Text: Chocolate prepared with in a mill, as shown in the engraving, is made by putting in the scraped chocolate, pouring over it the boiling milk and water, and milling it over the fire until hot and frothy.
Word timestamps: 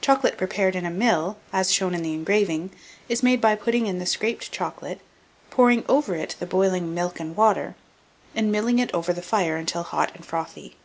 Chocolate 0.00 0.38
prepared 0.38 0.76
with 0.76 0.84
in 0.84 0.86
a 0.86 0.94
mill, 0.94 1.38
as 1.52 1.72
shown 1.72 1.92
in 1.92 2.04
the 2.04 2.14
engraving, 2.14 2.70
is 3.08 3.24
made 3.24 3.40
by 3.40 3.56
putting 3.56 3.88
in 3.88 3.98
the 3.98 4.06
scraped 4.06 4.52
chocolate, 4.52 5.00
pouring 5.50 5.84
over 5.88 6.14
it 6.14 6.36
the 6.38 6.46
boiling 6.46 6.94
milk 6.94 7.18
and 7.18 7.34
water, 7.36 7.74
and 8.32 8.52
milling 8.52 8.78
it 8.78 8.94
over 8.94 9.12
the 9.12 9.22
fire 9.22 9.56
until 9.56 9.82
hot 9.82 10.12
and 10.14 10.24
frothy. 10.24 10.76